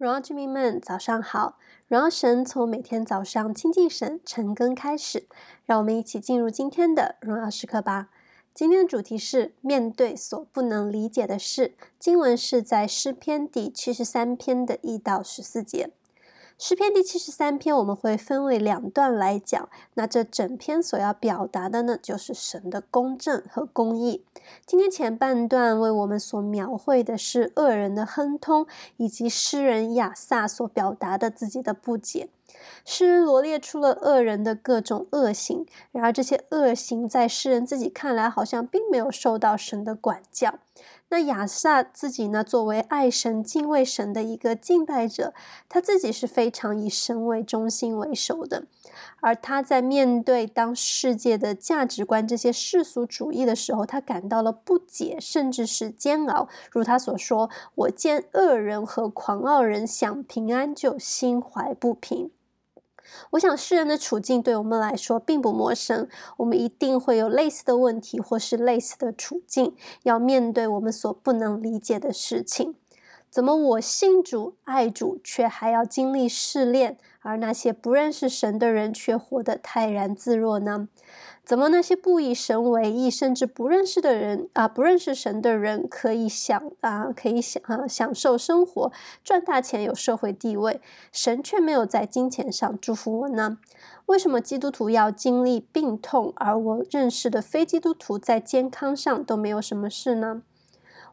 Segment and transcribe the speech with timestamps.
[0.00, 1.58] 荣耀居民们，早上好！
[1.86, 5.28] 荣耀神从每天早上亲近神、晨更开始，
[5.66, 8.08] 让我们一起进入今天的荣耀时刻吧。
[8.54, 15.90] 今天的主题是面对所不能理解的事，经文是在诗篇第七十三篇的一到十四节。
[16.62, 19.70] 诗篇第七十三篇，我们会分为两段来讲。
[19.94, 24.26] 那这整篇所要表达的呢，就是神的公正和公义。
[24.66, 28.66] 今天前半段为我们所描绘的是恶人的亨通，
[28.98, 32.28] 以及诗人亚萨所表达的自己的不解。
[32.84, 40.58] 诗人罗列出了恶人的各种恶行，然而这些恶行在诗人自己看来，好像并没有受到神的管教。
[41.12, 45.34] 那亚萨自己呢，作为爱神、敬畏神的一个敬拜者，
[45.68, 48.64] 他自己是非常以神为中心为首的。
[49.20, 56.48] 而他在面对当世界的价值观这些世俗主义的时候，他感到了不解，甚至是煎熬。
[56.70, 62.30] 如他所说：“我见恶人和狂傲人享平安，就心怀不平。”
[63.30, 66.08] 我想，世人的处境对我们来说并不陌生。
[66.38, 72.74] 我们一定会有类似的问题，或是类似的处境，要面对我们所不能理解的事情。
[73.30, 76.98] 怎么我信主、爱主，却还要经历试炼？
[77.22, 80.88] 而那些不认识神的人，却活得泰然自若呢？
[81.44, 88.90] 怎么那些不以神为义，甚至不认识的人啊，不认识神的人，可以享啊，可以享啊，享受生活，
[89.22, 90.80] 赚大钱，有社会地位，
[91.12, 93.58] 神却没有在金钱上祝福我呢？
[94.06, 100.42] 为什么基督徒要经历病痛，而我认识的非基督徒在健康上都没有什么事呢？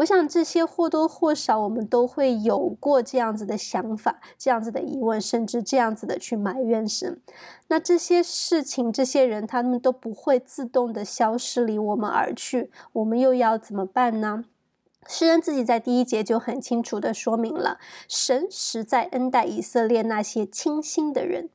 [0.00, 7.20] 我想这些或多或少我们都会有过这样子的想法，这样子的疑问，甚至这样子的去埋怨神。
[7.68, 14.44] 那这些事情、这些人，他们都不会自动的消失离我们而去，我们又要怎么办呢？
[15.06, 17.78] 诗人自己在第一节就很清楚的说明了，
[18.08, 21.50] 神实在恩待以色列那些清心的人。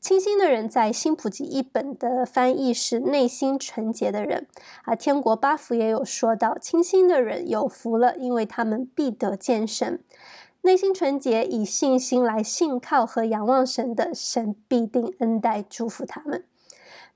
[0.00, 4.46] 清新的人，在新普及译本的翻译是内心纯洁的人。
[4.84, 10.00] 啊，天国八福也有说到，清新的人有福了，因为他们必得见神。
[10.62, 16.44] 内心纯洁，以信心来信靠和仰望神的，神必定恩待祝福他们。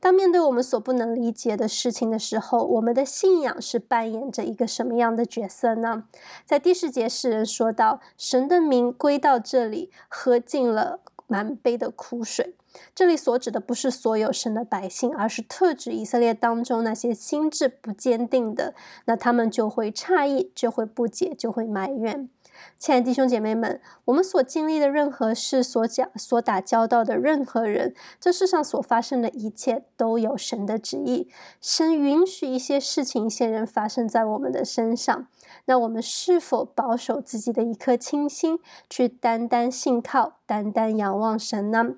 [0.01, 6.05] 当面对我们所不能理解的事情的时候，我们的信仰是扮演着一个什么样的角色呢？
[6.45, 12.55] 在第十节，诗人说到：“神的名归到这里，喝尽了满杯的苦水。”
[12.95, 18.75] 这里所指的不是所有神的百姓，而是特指以色列当中那些心智不坚定的，
[19.05, 22.31] 那他们就会诧异，就会不解，就会埋怨。
[22.79, 31.29] 亲爱的弟兄姐妹们，我们所经历的任何事，所讲、所打交道的任何人，这世上所发生的一切，都有神的旨意。
[31.61, 35.27] 神允许一些事情、一些人发生在我们的身上，
[35.67, 38.59] 那我们是否保守自己的一颗清心，
[38.89, 41.95] 去单单信靠、单单仰望神呢？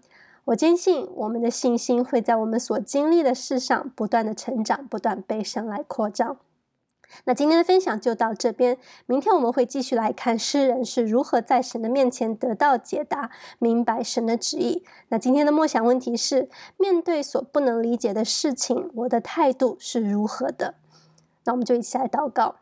[0.46, 6.36] 我坚信，我们的信心会在我们所经历的事上不断的成长，不断被神来扩张。
[7.24, 8.76] 那今天的分享就到这边，
[9.06, 14.84] 明天我们会继续来看诗人是如何在神的面前得到解答，明白神的旨意。
[15.08, 20.74] 那今天的默想问题是：面对所不能理解的事情，我的态度是如何的？
[21.44, 22.56] 那我们就一起来祷告。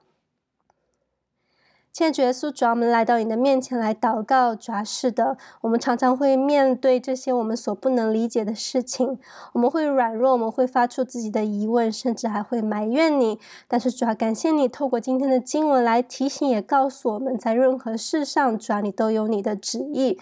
[1.93, 4.55] 现在主耶稣，主啊，我们来到你的面前来祷告。
[4.55, 9.19] 主啊，是的，我们常常会面对这些我们所不能理解的事情，
[9.53, 13.39] 我们会软弱，我们会发出自己的疑问，甚至还会埋怨你。
[13.69, 20.19] 但是主啊，感谢你透过今天的经文来提醒，也告诉我们在任何事上，主啊，你都有你的旨意。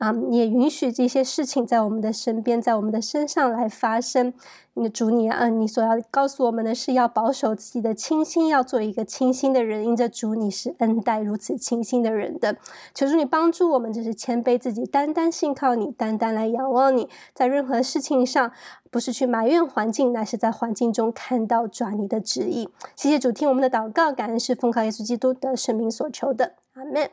[0.00, 4.32] 啊，你也允许这些事情在我们的身边，在我们的身上来发生。
[4.72, 9.84] 你的主，你啊，你所要告诉我们的是要保守自己的清心，要做一个清心的人。
[9.84, 12.56] 因着主，你是恩待如此清心的人的。
[12.94, 18.50] 求主你帮助我们，就是谦卑自己，单单信靠你，单单来仰望你，在任何事情上，
[18.90, 22.70] 不是去埋怨环境，乃是在环境中看到主你的旨意。
[22.96, 27.10] 谢谢主，听我们的祷告，感恩是奉靠耶稣基督的圣名所求的，阿门。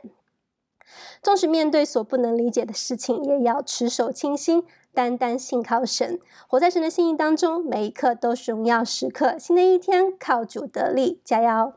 [1.22, 4.64] 纵使面对所不能理解的事情，也要持守清心，
[4.94, 9.38] 单单信靠神，活在神的心意当中，每一刻都是荣耀时刻。
[9.38, 11.74] 新的一天，靠主得力，加油！